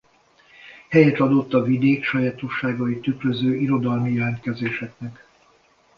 [0.89, 5.27] Helyet adott a vidék sajátosságait tükröző irodalmi jelentkezéseknek.